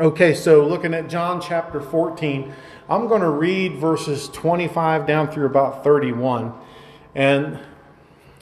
[0.00, 2.54] Okay, so looking at John chapter 14,
[2.88, 6.54] I'm going to read verses 25 down through about 31.
[7.16, 7.58] And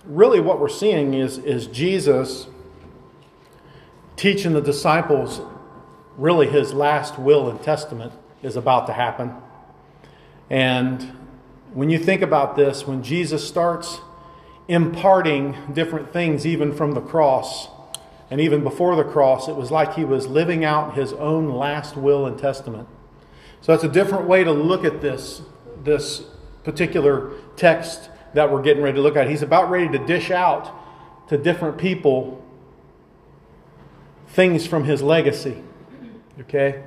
[0.04, 2.48] really, what we're seeing is, is Jesus
[4.16, 5.40] teaching the disciples
[6.18, 8.12] really his last will and testament
[8.42, 9.34] is about to happen.
[10.50, 11.04] And
[11.72, 14.00] when you think about this, when Jesus starts
[14.68, 17.68] imparting different things, even from the cross,
[18.30, 21.96] and even before the cross, it was like he was living out his own last
[21.96, 22.88] will and testament.
[23.60, 25.42] So that's a different way to look at this,
[25.82, 26.24] this
[26.64, 29.30] particular text that we're getting ready to look at.
[29.30, 30.72] He's about ready to dish out
[31.28, 32.44] to different people
[34.28, 35.62] things from his legacy.
[36.40, 36.84] Okay?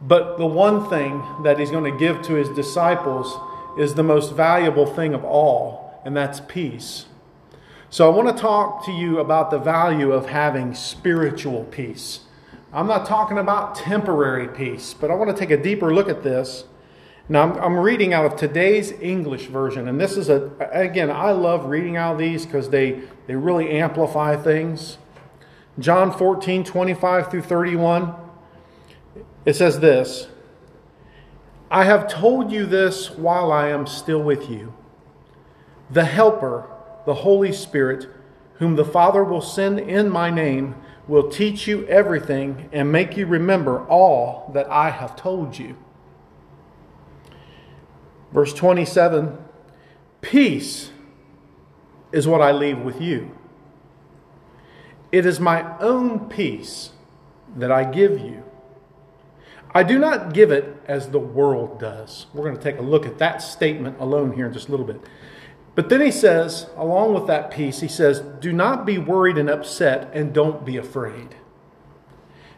[0.00, 3.36] But the one thing that he's going to give to his disciples
[3.78, 7.06] is the most valuable thing of all, and that's peace.
[7.88, 12.20] So I want to talk to you about the value of having spiritual peace.
[12.72, 16.22] I'm not talking about temporary peace, but I want to take a deeper look at
[16.22, 16.64] this.
[17.28, 21.30] Now, I'm, I'm reading out of today's English version, and this is a, again, I
[21.30, 24.98] love reading out of these because they, they really amplify things.
[25.78, 28.14] John 14, 25 through 31.
[29.44, 30.26] It says this
[31.70, 34.74] I have told you this while I am still with you.
[35.90, 36.68] The Helper,
[37.06, 38.08] the Holy Spirit,
[38.54, 40.74] whom the Father will send in my name,
[41.08, 45.76] will teach you everything and make you remember all that I have told you.
[48.32, 49.38] Verse 27
[50.20, 50.90] Peace
[52.12, 53.30] is what I leave with you.
[55.12, 56.90] It is my own peace
[57.56, 58.42] that I give you.
[59.74, 62.26] I do not give it as the world does.
[62.32, 64.86] We're going to take a look at that statement alone here in just a little
[64.86, 65.00] bit.
[65.76, 69.50] But then he says, along with that peace, he says, Do not be worried and
[69.50, 71.36] upset, and don't be afraid.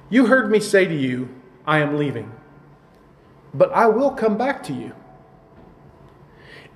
[0.08, 1.28] You heard me say to you,
[1.66, 2.32] I am leaving,
[3.52, 4.92] but I will come back to you.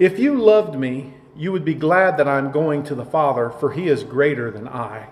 [0.00, 3.48] If you loved me, you would be glad that I am going to the Father,
[3.48, 5.10] for he is greater than I.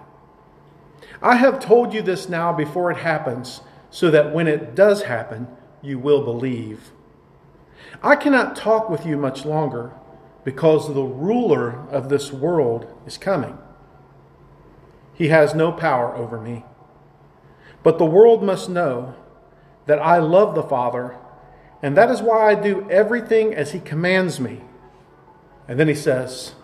[1.23, 5.47] I have told you this now before it happens so that when it does happen,
[5.81, 6.91] you will believe.
[8.03, 9.93] I cannot talk with you much longer
[10.45, 13.59] because the ruler of this world is coming.
[15.15, 16.65] He has no power over me.
[17.83, 19.15] But the world must know
[19.87, 21.17] that I love the Father,
[21.83, 24.61] and that is why I do everything as He commands me.
[25.69, 26.55] And then He says,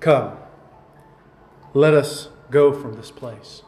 [0.00, 0.36] Come,
[1.74, 3.62] let us go from this place.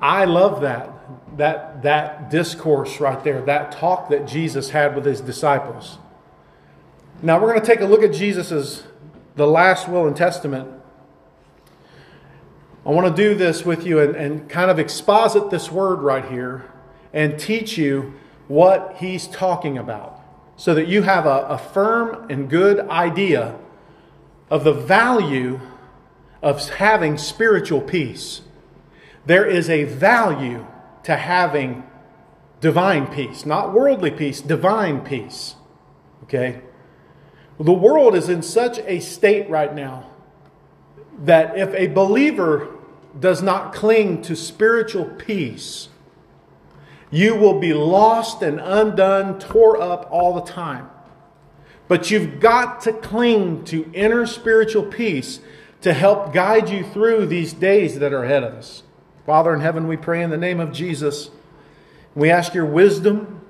[0.00, 0.90] I love that,
[1.36, 5.98] that, that discourse right there, that talk that Jesus had with his disciples.
[7.22, 8.84] Now we're going to take a look at Jesus's
[9.36, 10.70] the last will and testament.
[12.86, 16.24] I want to do this with you and, and kind of exposit this word right
[16.24, 16.72] here
[17.12, 18.14] and teach you
[18.48, 20.18] what he's talking about
[20.56, 23.58] so that you have a, a firm and good idea
[24.48, 25.60] of the value
[26.42, 28.40] of having spiritual peace.
[29.26, 30.66] There is a value
[31.02, 31.84] to having
[32.62, 35.56] divine peace, not worldly peace, divine peace.
[36.22, 36.62] Okay?
[37.60, 40.08] The world is in such a state right now
[41.24, 42.68] that if a believer
[43.18, 45.90] does not cling to spiritual peace,
[47.10, 50.88] you will be lost and undone, tore up all the time.
[51.86, 55.40] But you've got to cling to inner spiritual peace
[55.82, 58.84] to help guide you through these days that are ahead of us.
[59.26, 61.28] Father in heaven, we pray in the name of Jesus.
[62.14, 63.42] We ask your wisdom.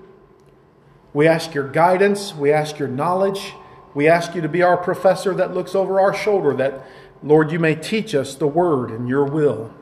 [1.12, 2.34] We ask your guidance.
[2.34, 3.52] We ask your knowledge.
[3.94, 6.86] We ask you to be our professor that looks over our shoulder, that,
[7.22, 9.74] Lord, you may teach us the word and your will.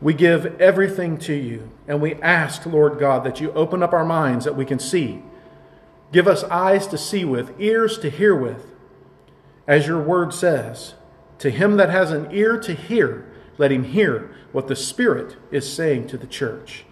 [0.00, 4.04] We give everything to you, and we ask, Lord God, that you open up our
[4.04, 5.22] minds that we can see.
[6.12, 8.66] Give us eyes to see with, ears to hear with.
[9.66, 10.94] As your word says,
[11.38, 13.26] to him that has an ear to hear,
[13.58, 16.84] let him hear what the Spirit is saying to the church.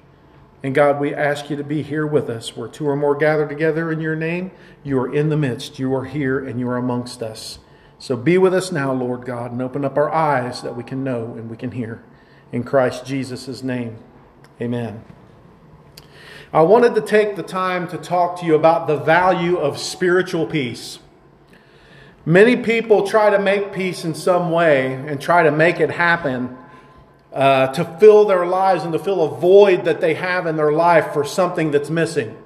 [0.62, 2.56] And God, we ask you to be here with us.
[2.56, 4.52] Where two or more gather together in your name,
[4.84, 5.78] you are in the midst.
[5.78, 7.58] You are here and you are amongst us.
[7.98, 11.04] So be with us now, Lord God, and open up our eyes that we can
[11.04, 12.02] know and we can hear.
[12.52, 13.96] In Christ Jesus' name,
[14.60, 15.04] amen.
[16.52, 20.46] I wanted to take the time to talk to you about the value of spiritual
[20.46, 20.98] peace.
[22.26, 26.56] Many people try to make peace in some way and try to make it happen
[27.32, 30.72] uh, to fill their lives and to fill a void that they have in their
[30.72, 32.36] life for something that's missing.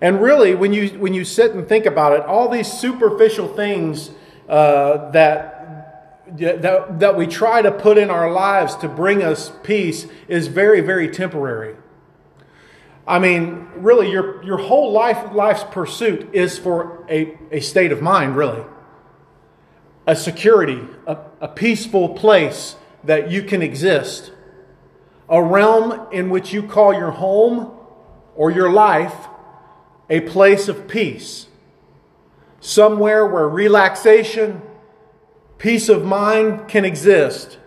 [0.00, 4.10] And really, when you, when you sit and think about it, all these superficial things
[4.48, 10.06] uh, that, that, that we try to put in our lives to bring us peace
[10.28, 11.76] is very, very temporary.
[13.06, 18.00] I mean, really, your, your whole life, life's pursuit is for a, a state of
[18.00, 18.64] mind, really.
[20.06, 24.32] A security, a, a peaceful place that you can exist.
[25.28, 27.72] A realm in which you call your home
[28.34, 29.14] or your life
[30.10, 31.46] a place of peace.
[32.60, 34.62] Somewhere where relaxation,
[35.58, 37.58] peace of mind can exist.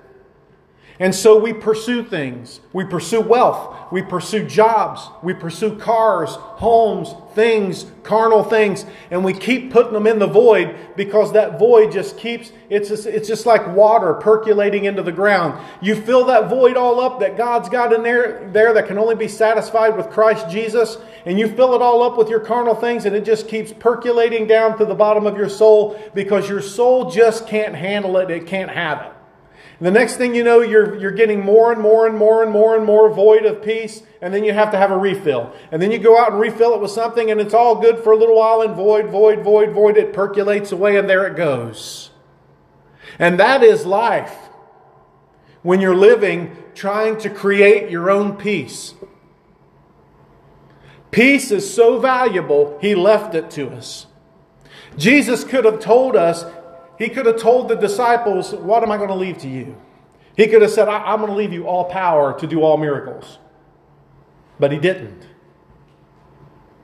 [0.99, 2.59] And so we pursue things.
[2.73, 3.91] We pursue wealth.
[3.91, 5.07] We pursue jobs.
[5.21, 8.83] We pursue cars, homes, things, carnal things.
[9.11, 13.05] And we keep putting them in the void because that void just keeps, it's just,
[13.05, 15.63] it's just like water percolating into the ground.
[15.81, 19.15] You fill that void all up that God's got in there, there that can only
[19.15, 20.97] be satisfied with Christ Jesus.
[21.27, 24.47] And you fill it all up with your carnal things and it just keeps percolating
[24.47, 28.31] down to the bottom of your soul because your soul just can't handle it.
[28.31, 29.16] It can't have it.
[29.79, 32.75] The next thing you know, you're, you're getting more and more and more and more
[32.75, 35.53] and more void of peace, and then you have to have a refill.
[35.71, 38.11] And then you go out and refill it with something, and it's all good for
[38.11, 42.09] a little while, and void, void, void, void, it percolates away, and there it goes.
[43.19, 44.35] And that is life
[45.61, 48.95] when you're living trying to create your own peace.
[51.11, 54.07] Peace is so valuable, He left it to us.
[54.97, 56.45] Jesus could have told us
[56.97, 59.77] he could have told the disciples, What am I going to leave to you?
[60.35, 62.77] He could have said, I- am going to leave you all power to do all
[62.77, 63.39] miracles.
[64.59, 65.27] But he didn't.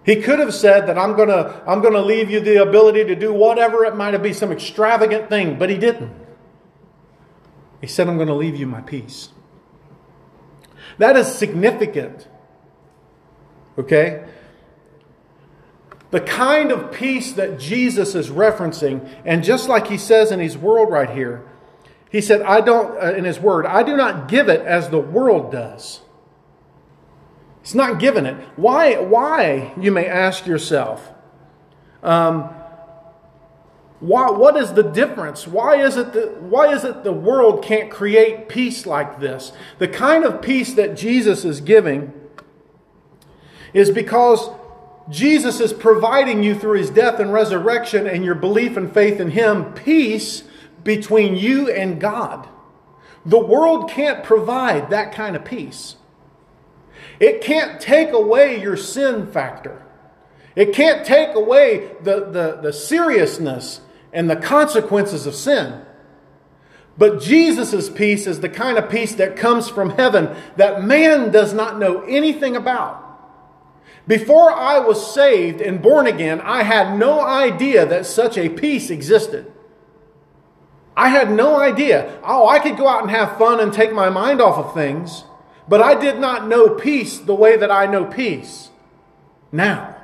[0.03, 3.05] He could have said that I'm going to I'm going to leave you the ability
[3.05, 6.13] to do whatever it might be, some extravagant thing, but he didn't.
[7.79, 9.29] He said, I'm going to leave you my peace.
[10.97, 12.27] That is significant.
[13.77, 14.25] Okay?
[16.13, 20.55] The kind of peace that Jesus is referencing, and just like he says in his
[20.55, 21.43] world right here,
[22.11, 24.99] he said, I don't, uh, in his word, I do not give it as the
[24.99, 26.01] world does.
[27.61, 28.35] It's not giving it.
[28.57, 31.11] Why, why you may ask yourself,
[32.03, 32.43] um,
[33.99, 35.47] why, what is the difference?
[35.47, 39.51] Why is, it that, why is it the world can't create peace like this?
[39.79, 42.13] The kind of peace that Jesus is giving
[43.73, 44.51] is because
[45.09, 49.31] Jesus is providing you through his death and resurrection and your belief and faith in
[49.31, 50.43] him peace
[50.83, 52.47] between you and God.
[53.25, 55.95] The world can't provide that kind of peace.
[57.19, 59.81] It can't take away your sin factor.
[60.55, 65.83] It can't take away the, the, the seriousness and the consequences of sin.
[66.97, 71.53] But Jesus' peace is the kind of peace that comes from heaven that man does
[71.53, 73.12] not know anything about.
[74.07, 78.89] Before I was saved and born again, I had no idea that such a peace
[78.89, 79.51] existed.
[80.95, 82.19] I had no idea.
[82.23, 85.23] Oh, I could go out and have fun and take my mind off of things,
[85.67, 88.69] but I did not know peace the way that I know peace
[89.51, 89.95] now.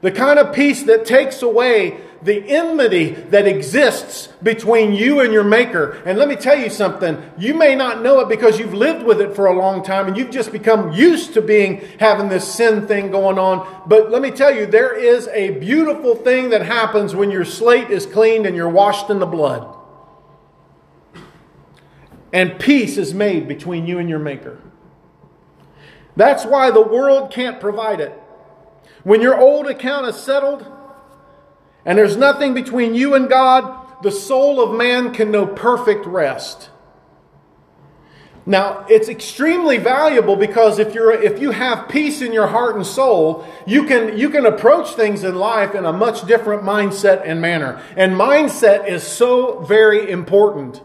[0.00, 5.42] The kind of peace that takes away the enmity that exists between you and your
[5.44, 6.00] maker.
[6.06, 9.20] And let me tell you something, you may not know it because you've lived with
[9.20, 12.86] it for a long time and you've just become used to being having this sin
[12.86, 13.84] thing going on.
[13.86, 17.90] But let me tell you, there is a beautiful thing that happens when your slate
[17.90, 19.76] is cleaned and you're washed in the blood.
[22.32, 24.58] And peace is made between you and your maker.
[26.16, 28.12] That's why the world can't provide it.
[29.02, 30.64] When your old account is settled,
[31.84, 36.70] and there's nothing between you and God, the soul of man can know perfect rest.
[38.44, 42.84] Now, it's extremely valuable because if you're if you have peace in your heart and
[42.84, 47.40] soul, you can you can approach things in life in a much different mindset and
[47.40, 47.80] manner.
[47.96, 50.82] And mindset is so very important.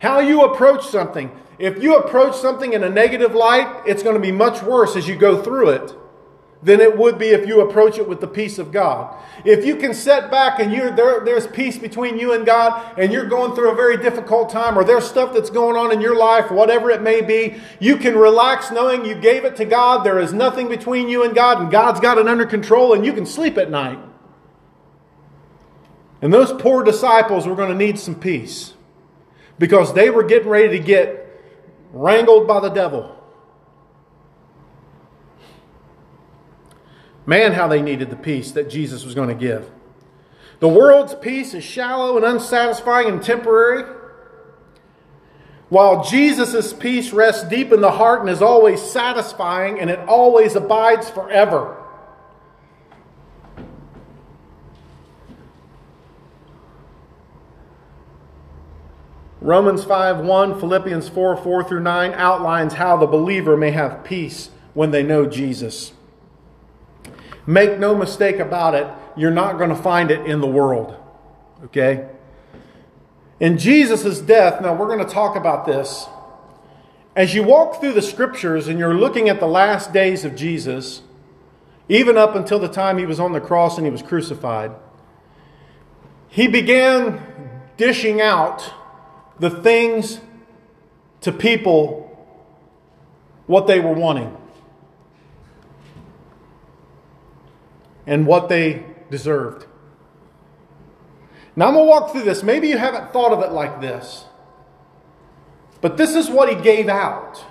[0.00, 1.30] How you approach something.
[1.60, 5.06] If you approach something in a negative light, it's going to be much worse as
[5.06, 5.94] you go through it
[6.62, 9.14] than it would be if you approach it with the peace of God.
[9.44, 13.12] If you can set back and you're, there, there's peace between you and God, and
[13.12, 16.16] you're going through a very difficult time, or there's stuff that's going on in your
[16.16, 20.04] life, whatever it may be, you can relax knowing you gave it to God.
[20.04, 23.12] There is nothing between you and God, and God's got it under control, and you
[23.12, 23.98] can sleep at night.
[26.22, 28.74] And those poor disciples were going to need some peace
[29.58, 31.26] because they were getting ready to get
[31.92, 33.15] wrangled by the devil.
[37.26, 39.68] Man, how they needed the peace that Jesus was going to give.
[40.60, 43.84] The world's peace is shallow and unsatisfying and temporary,
[45.68, 50.54] while Jesus' peace rests deep in the heart and is always satisfying and it always
[50.54, 51.76] abides forever.
[59.40, 64.50] Romans 5 1, Philippians 4 4 through 9 outlines how the believer may have peace
[64.74, 65.92] when they know Jesus.
[67.46, 68.86] Make no mistake about it,
[69.16, 70.96] you're not going to find it in the world.
[71.64, 72.08] Okay?
[73.38, 76.06] In Jesus' death, now we're going to talk about this.
[77.14, 81.02] As you walk through the scriptures and you're looking at the last days of Jesus,
[81.88, 84.72] even up until the time he was on the cross and he was crucified,
[86.28, 87.22] he began
[87.76, 88.72] dishing out
[89.38, 90.20] the things
[91.20, 92.02] to people
[93.46, 94.36] what they were wanting
[98.06, 99.66] and what they deserved.
[101.54, 102.42] Now I'm going to walk through this.
[102.42, 104.26] Maybe you haven't thought of it like this.
[105.80, 107.44] But this is what he gave out.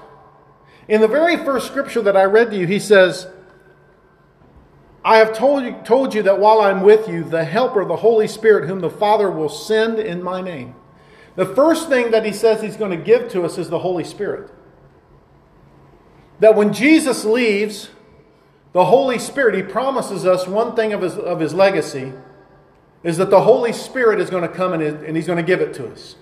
[0.88, 3.28] In the very first scripture that I read to you, he says,
[5.04, 8.28] I have told you, told you that while I'm with you, the Helper, the Holy
[8.28, 10.76] Spirit, whom the Father will send in my name.
[11.36, 14.04] The first thing that he says he's going to give to us is the Holy
[14.04, 14.52] Spirit.
[16.40, 17.90] That when Jesus leaves,
[18.76, 22.12] the Holy Spirit, he promises us one thing of his, of his legacy
[23.06, 25.62] is that the Holy Spirit is going to come and, and he's going to give
[25.62, 26.18] it to us.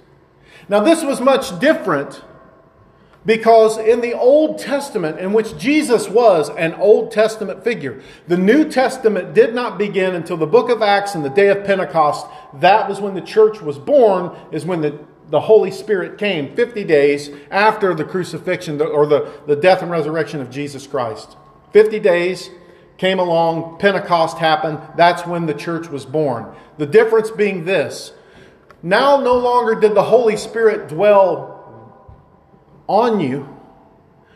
[0.69, 2.21] Now, this was much different
[3.25, 8.69] because in the Old Testament, in which Jesus was an Old Testament figure, the New
[8.69, 12.27] Testament did not begin until the book of Acts and the day of Pentecost.
[12.53, 14.99] That was when the church was born, is when the,
[15.31, 20.39] the Holy Spirit came, 50 days after the crucifixion or the, the death and resurrection
[20.39, 21.35] of Jesus Christ.
[21.73, 22.49] 50 days
[22.97, 26.55] came along, Pentecost happened, that's when the church was born.
[26.77, 28.13] The difference being this
[28.81, 31.51] now no longer did the Holy Spirit dwell
[32.87, 33.49] on you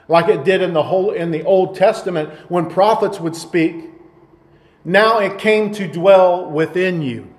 [0.08, 3.91] like it did in the whole in the Old Testament when prophets would speak.
[4.86, 7.34] Now it came to dwell within you.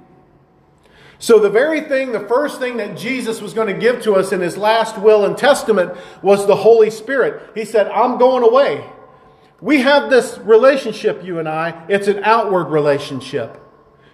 [1.18, 4.30] So the very thing, the first thing that Jesus was going to give to us
[4.32, 7.42] in his last will and testament was the Holy Spirit.
[7.54, 8.84] He said, "I'm going away."
[9.60, 11.84] We have this relationship, you and I.
[11.88, 13.60] It's an outward relationship.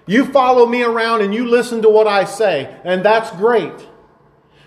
[0.07, 3.73] You follow me around and you listen to what I say, and that's great.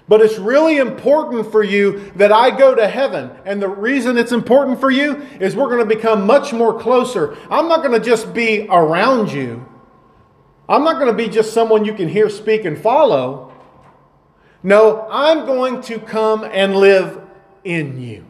[0.07, 3.31] But it's really important for you that I go to heaven.
[3.46, 7.38] And the reason it's important for you is we're going to become much more closer.
[7.51, 9.67] I'm not going to just be around you.
[10.69, 13.53] I'm not going to be just someone you can hear speak and follow.
[14.63, 17.22] No, I'm going to come and live
[17.63, 18.26] in you.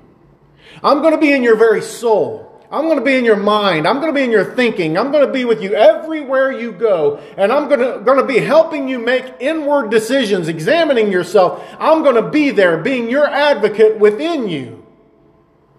[0.83, 2.47] I'm going to be in your very soul.
[2.69, 3.87] I'm going to be in your mind.
[3.87, 4.97] I'm going to be in your thinking.
[4.97, 7.17] I'm going to be with you everywhere you go.
[7.37, 11.63] And I'm going to, going to be helping you make inward decisions, examining yourself.
[11.79, 14.85] I'm going to be there, being your advocate within you.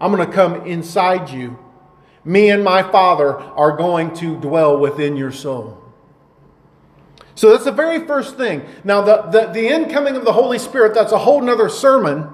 [0.01, 1.59] I'm going to come inside you.
[2.25, 5.77] Me and my Father are going to dwell within your soul.
[7.35, 8.65] So that's the very first thing.
[8.83, 12.29] Now, the, the, the incoming of the Holy Spirit, that's a whole nother sermon.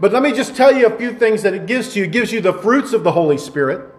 [0.00, 2.04] But let me just tell you a few things that it gives to you.
[2.06, 3.92] It gives you the fruits of the Holy Spirit.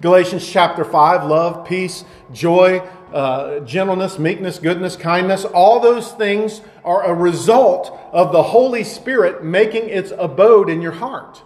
[0.00, 2.78] Galatians chapter 5 love, peace, joy,
[3.12, 5.44] uh, gentleness, meekness, goodness, kindness.
[5.44, 10.92] All those things are a result of the Holy Spirit making its abode in your
[10.92, 11.42] heart.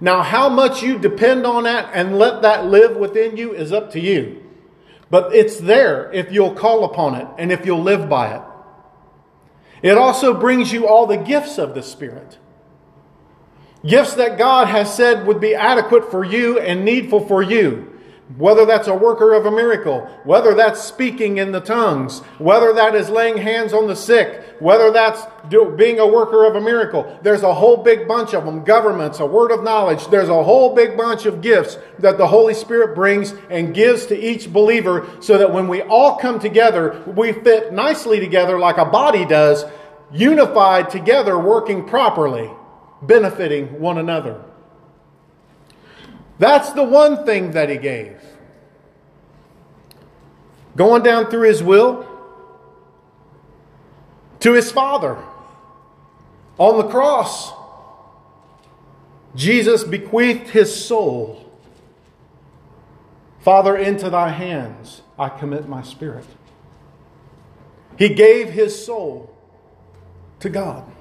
[0.00, 3.92] Now, how much you depend on that and let that live within you is up
[3.92, 4.42] to you.
[5.10, 8.42] But it's there if you'll call upon it and if you'll live by it.
[9.82, 12.38] It also brings you all the gifts of the Spirit.
[13.84, 17.88] Gifts that God has said would be adequate for you and needful for you.
[18.36, 22.94] Whether that's a worker of a miracle, whether that's speaking in the tongues, whether that
[22.94, 25.20] is laying hands on the sick, whether that's
[25.50, 28.64] do, being a worker of a miracle, there's a whole big bunch of them.
[28.64, 32.54] Governments, a word of knowledge, there's a whole big bunch of gifts that the Holy
[32.54, 37.32] Spirit brings and gives to each believer so that when we all come together, we
[37.32, 39.64] fit nicely together like a body does,
[40.10, 42.50] unified together, working properly,
[43.02, 44.42] benefiting one another.
[46.38, 48.16] That's the one thing that he gave.
[50.76, 52.08] Going down through his will
[54.40, 55.18] to his Father
[56.58, 57.52] on the cross,
[59.34, 61.50] Jesus bequeathed his soul.
[63.40, 66.26] Father, into thy hands I commit my spirit.
[67.98, 69.34] He gave his soul
[70.40, 70.91] to God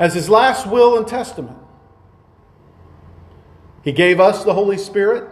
[0.00, 1.58] as his last will and testament.
[3.84, 5.28] He gave us the Holy Spirit,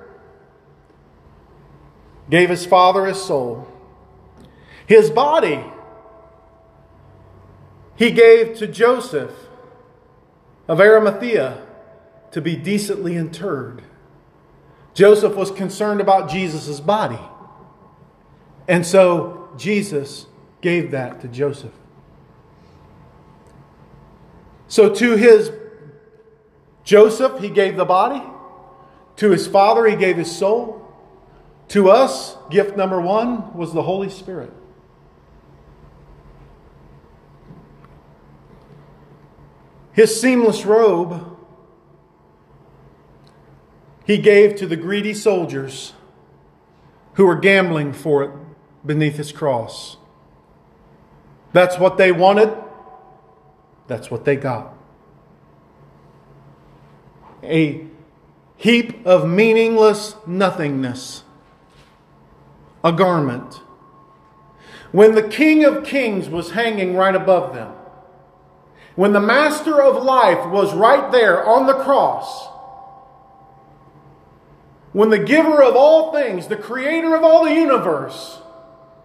[2.29, 3.67] gave his Father his soul.
[4.87, 5.65] His body,
[7.97, 9.33] he gave to Joseph
[10.69, 11.67] of Arimathea
[12.31, 13.83] to be decently interred.
[14.93, 17.19] Joseph was concerned about Jesus' body.
[18.67, 20.27] And so Jesus
[20.61, 21.73] gave that to Joseph.
[24.69, 25.51] So to his
[26.85, 28.23] Joseph, he gave the body.
[29.17, 30.87] To his father, he gave his soul.
[31.69, 34.53] To us, gift number one was the Holy Spirit.
[39.93, 41.37] His seamless robe
[44.07, 45.93] he gave to the greedy soldiers
[47.15, 48.31] who were gambling for it
[48.87, 49.99] beneath his cross.
[51.53, 52.57] That's what they wanted.
[53.89, 54.75] That's what they got.
[57.43, 57.87] A
[58.57, 61.25] heap of meaningless nothingness.
[62.85, 63.63] A garment.
[64.93, 67.73] When the King of Kings was hanging right above them,
[68.95, 72.49] when the Master of Life was right there on the cross,
[74.93, 78.39] when the giver of all things, the creator of all the universe,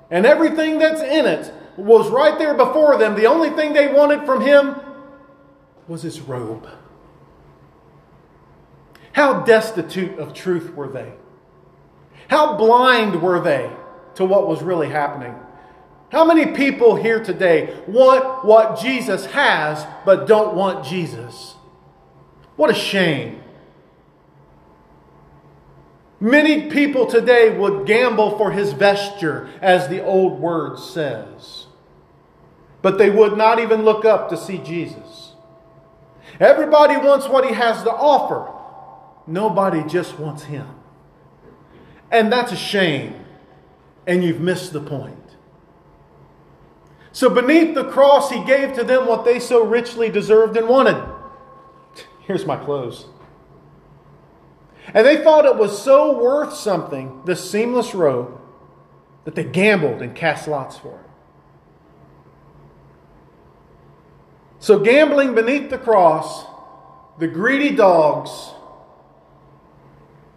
[0.09, 4.25] and everything that's in it was right there before them, the only thing they wanted
[4.25, 4.75] from him
[5.87, 6.67] was his robe.
[9.13, 11.13] How destitute of truth were they?
[12.29, 13.71] How blind were they
[14.15, 15.35] to what was really happening?
[16.11, 21.55] How many people here today want what Jesus has but don't want Jesus?
[22.55, 23.42] What a shame.
[26.23, 31.65] Many people today would gamble for his vesture, as the old word says.
[32.81, 35.33] But they would not even look up to see Jesus.
[36.39, 38.49] Everybody wants what he has to offer.
[39.27, 40.69] Nobody just wants him.
[42.09, 43.25] And that's a shame.
[44.07, 45.35] And you've missed the point.
[47.11, 51.03] So, beneath the cross, he gave to them what they so richly deserved and wanted.
[52.21, 53.07] Here's my close.
[54.87, 58.39] And they thought it was so worth something, this seamless robe,
[59.25, 61.09] that they gambled and cast lots for it.
[64.59, 66.45] So, gambling beneath the cross,
[67.19, 68.51] the greedy dogs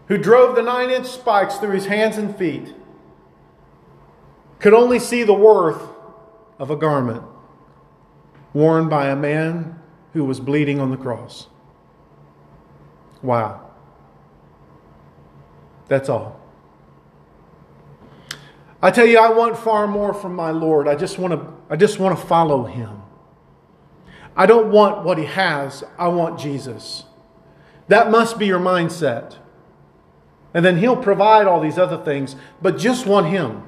[0.09, 2.75] who drove the nine inch spikes through his hands and feet
[4.59, 5.83] could only see the worth
[6.59, 7.23] of a garment
[8.53, 9.79] worn by a man
[10.13, 11.49] who was bleeding on the cross.
[13.23, 13.66] Wow.
[15.89, 16.41] That's all.
[18.83, 20.87] I tell you, I want far more from my Lord.
[20.87, 23.03] I just want to, I just want to follow him.
[24.37, 27.05] I don't want what he has, I want Jesus.
[27.89, 29.37] That must be your mindset.
[30.53, 33.63] And then he'll provide all these other things, but just want him.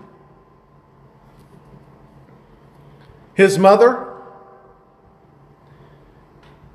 [3.35, 4.15] His mother,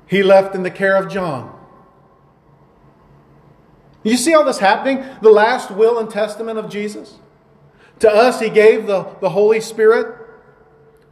[0.06, 1.53] he left in the care of John.
[4.04, 5.02] You see all this happening?
[5.22, 7.14] The last will and testament of Jesus?
[8.00, 10.14] To us, he gave the, the Holy Spirit.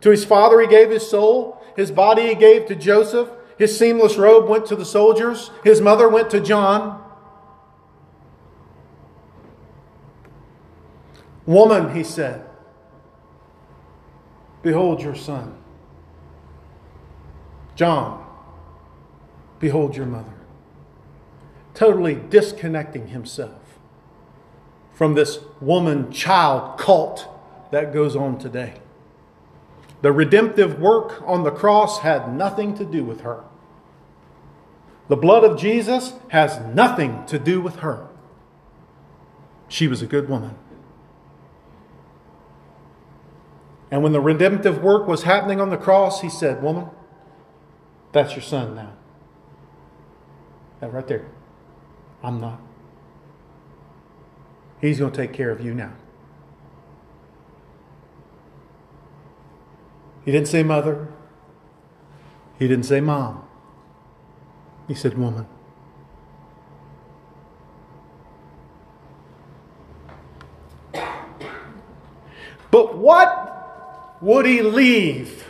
[0.02, 1.64] To his father, he gave his soul.
[1.74, 3.31] His body, he gave to Joseph.
[3.57, 5.50] His seamless robe went to the soldiers.
[5.64, 7.02] His mother went to John.
[11.46, 12.44] Woman, he said,
[14.62, 15.57] behold your son.
[17.74, 18.24] John,
[19.59, 20.41] behold your mother
[21.74, 23.78] totally disconnecting himself
[24.92, 27.28] from this woman child cult
[27.70, 28.74] that goes on today.
[30.02, 33.44] The redemptive work on the cross had nothing to do with her.
[35.08, 38.08] The blood of Jesus has nothing to do with her.
[39.68, 40.56] She was a good woman.
[43.90, 46.87] And when the redemptive work was happening on the cross, he said, Woman,
[48.12, 48.92] that's your son now.
[50.80, 51.26] That right there.
[52.22, 52.61] I'm not.
[54.80, 55.92] He's going to take care of you now.
[60.24, 61.08] He didn't say mother.
[62.58, 63.44] He didn't say mom.
[64.87, 65.46] He said woman.
[72.70, 75.46] But what would he leave?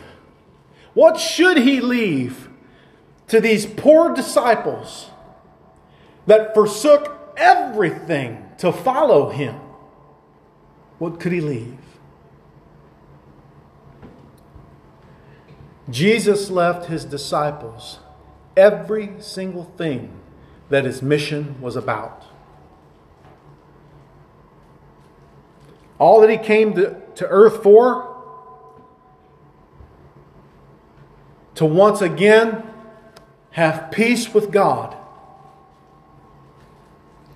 [0.93, 2.49] What should he leave
[3.27, 5.09] to these poor disciples
[6.25, 9.55] that forsook everything to follow him,
[10.99, 11.77] what could he leave?
[15.89, 17.99] Jesus left his disciples
[18.55, 20.11] every single thing
[20.69, 22.23] that his mission was about.
[25.99, 28.09] All that he came to, to earth for,
[31.55, 32.63] to once again
[33.51, 34.97] have peace with God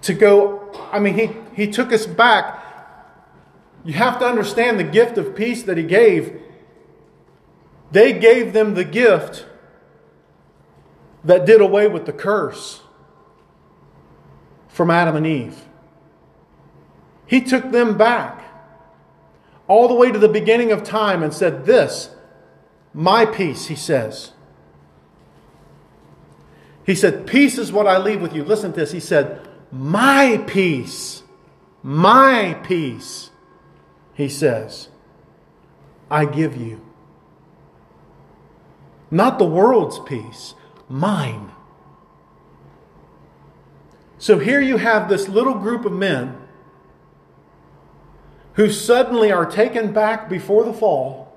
[0.07, 2.63] to go, I mean, he, he took us back.
[3.85, 6.41] You have to understand the gift of peace that he gave.
[7.91, 9.45] They gave them the gift
[11.23, 12.81] that did away with the curse
[14.69, 15.61] from Adam and Eve.
[17.25, 18.43] He took them back
[19.67, 22.11] all the way to the beginning of time and said, This,
[22.93, 24.31] my peace, he says.
[26.85, 28.45] He said, Peace is what I leave with you.
[28.45, 28.93] Listen to this.
[28.93, 31.23] He said, My peace,
[31.83, 33.31] my peace,
[34.13, 34.89] he says,
[36.09, 36.81] I give you.
[39.11, 40.53] Not the world's peace,
[40.89, 41.51] mine.
[44.17, 46.37] So here you have this little group of men
[48.53, 51.27] who suddenly are taken back before the fall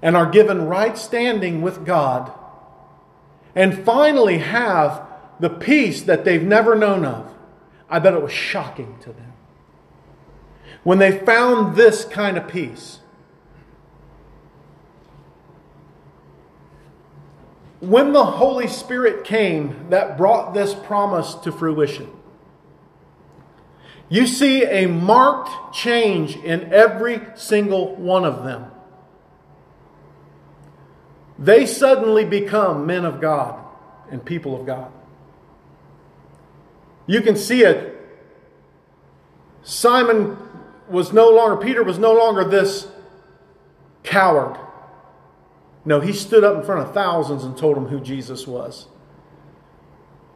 [0.00, 2.32] and are given right standing with God
[3.54, 5.05] and finally have
[5.40, 7.32] the peace that they've never known of.
[7.88, 9.32] I bet it was shocking to them.
[10.82, 13.00] When they found this kind of peace,
[17.80, 22.10] when the Holy Spirit came that brought this promise to fruition,
[24.08, 28.70] you see a marked change in every single one of them.
[31.38, 33.62] They suddenly become men of God
[34.10, 34.92] and people of God.
[37.06, 37.92] You can see it.
[39.62, 40.36] Simon
[40.88, 42.88] was no longer, Peter was no longer this
[44.02, 44.58] coward.
[45.84, 48.86] No, he stood up in front of thousands and told them who Jesus was.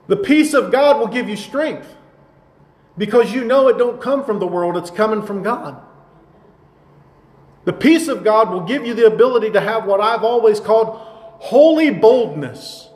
[0.06, 1.96] The peace of God will give you strength
[2.98, 5.80] because you know it don't come from the world, it's coming from God.
[7.64, 10.98] The peace of God will give you the ability to have what I've always called
[11.40, 12.89] holy boldness.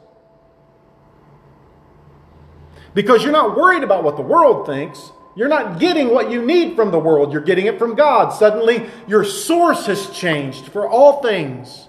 [2.94, 5.12] Because you're not worried about what the world thinks.
[5.36, 7.32] You're not getting what you need from the world.
[7.32, 8.30] You're getting it from God.
[8.30, 11.88] Suddenly, your source has changed for all things.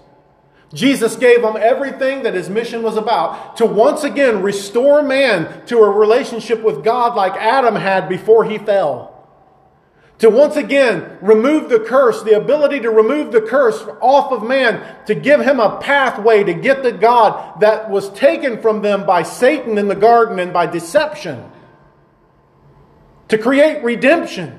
[0.74, 5.78] Jesus gave them everything that his mission was about to once again restore man to
[5.78, 9.15] a relationship with God like Adam had before he fell.
[10.18, 14.96] To once again remove the curse, the ability to remove the curse off of man,
[15.06, 19.22] to give him a pathway to get to God that was taken from them by
[19.22, 21.50] Satan in the garden and by deception.
[23.28, 24.58] To create redemption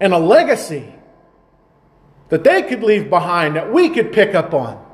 [0.00, 0.94] and a legacy
[2.30, 4.89] that they could leave behind that we could pick up on.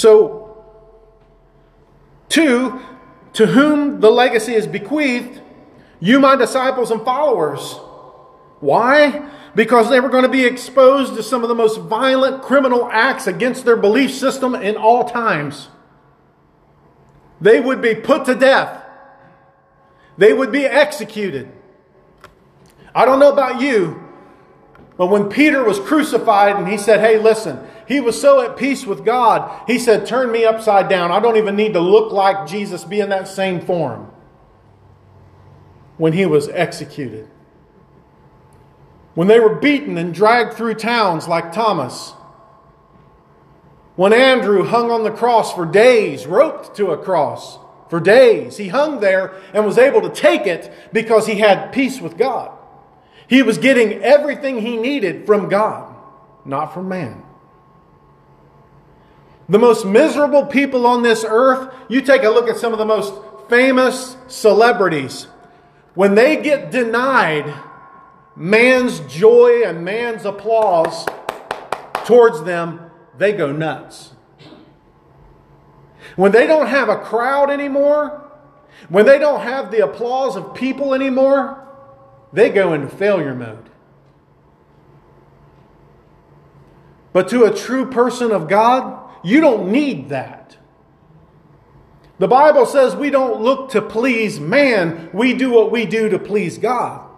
[0.00, 0.64] So,
[2.28, 2.80] two,
[3.34, 5.40] to whom the legacy is bequeathed,
[6.00, 7.74] you, my disciples and followers.
[8.60, 9.28] Why?
[9.54, 13.26] Because they were going to be exposed to some of the most violent criminal acts
[13.26, 15.68] against their belief system in all times.
[17.40, 18.80] They would be put to death
[20.20, 21.50] they would be executed.
[22.94, 24.06] I don't know about you,
[25.00, 27.58] but when Peter was crucified and he said, Hey, listen,
[27.88, 31.10] he was so at peace with God, he said, Turn me upside down.
[31.10, 34.12] I don't even need to look like Jesus, be in that same form.
[35.96, 37.30] When he was executed.
[39.14, 42.10] When they were beaten and dragged through towns like Thomas.
[43.96, 47.58] When Andrew hung on the cross for days, roped to a cross
[47.88, 48.58] for days.
[48.58, 52.59] He hung there and was able to take it because he had peace with God.
[53.30, 55.94] He was getting everything he needed from God,
[56.44, 57.22] not from man.
[59.48, 62.84] The most miserable people on this earth, you take a look at some of the
[62.84, 63.14] most
[63.48, 65.28] famous celebrities.
[65.94, 67.54] When they get denied
[68.34, 71.06] man's joy and man's applause
[72.06, 74.10] towards them, they go nuts.
[76.16, 78.28] When they don't have a crowd anymore,
[78.88, 81.68] when they don't have the applause of people anymore,
[82.32, 83.70] they go into failure mode.
[87.12, 90.56] But to a true person of God, you don't need that.
[92.18, 96.18] The Bible says we don't look to please man, we do what we do to
[96.18, 97.08] please God.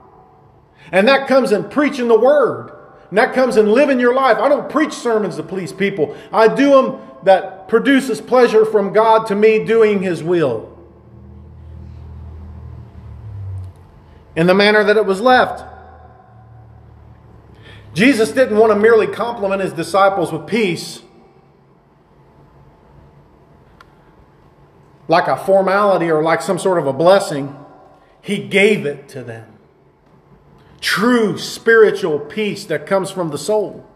[0.91, 2.71] And that comes in preaching the word.
[3.09, 4.39] And that comes in living your life.
[4.39, 6.17] I don't preach sermons to please people.
[6.33, 10.72] I do them that produces pleasure from God to me doing His will.
[14.35, 15.65] In the manner that it was left.
[17.95, 21.03] Jesus didn't want to merely compliment his disciples with peace
[25.09, 27.55] like a formality or like some sort of a blessing.
[28.23, 29.47] He gave it to them.
[30.81, 33.87] True spiritual peace that comes from the soul.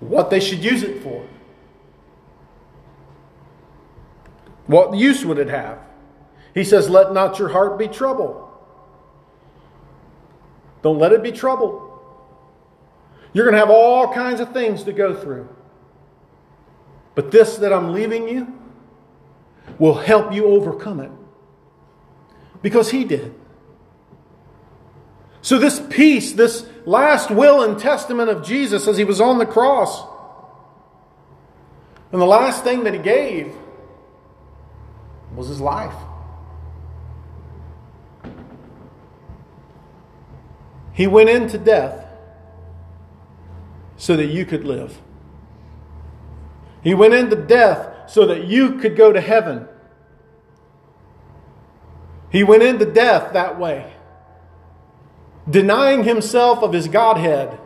[0.00, 1.26] What they should use it for.
[4.66, 5.78] What use would it have?
[6.52, 8.43] He says, Let not your heart be troubled.
[10.84, 11.90] Don't let it be trouble.
[13.32, 15.48] You're going to have all kinds of things to go through.
[17.14, 18.52] But this that I'm leaving you
[19.78, 21.10] will help you overcome it.
[22.60, 23.34] Because He did.
[25.40, 29.46] So, this peace, this last will and testament of Jesus as He was on the
[29.46, 30.06] cross,
[32.12, 33.54] and the last thing that He gave
[35.34, 35.94] was His life.
[40.94, 42.06] He went into death
[43.96, 45.00] so that you could live.
[46.82, 49.66] He went into death so that you could go to heaven.
[52.30, 53.92] He went into death that way,
[55.48, 57.58] denying himself of his Godhead,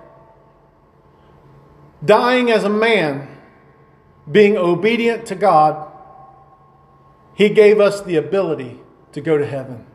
[2.04, 3.28] dying as a man,
[4.30, 5.90] being obedient to God.
[7.34, 8.80] He gave us the ability
[9.12, 9.88] to go to heaven.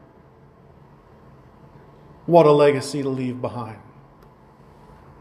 [2.25, 3.82] What a legacy to leave behind.